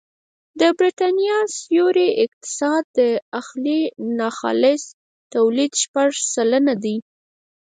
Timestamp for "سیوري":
1.59-2.07